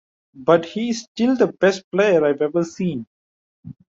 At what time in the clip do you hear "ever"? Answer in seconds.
2.41-2.63